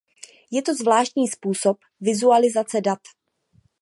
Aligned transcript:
Je 0.51 0.61
to 0.61 0.73
zvláštní 0.75 1.27
způsob 1.27 1.77
vizualizace 1.99 2.81
dat. 2.81 2.99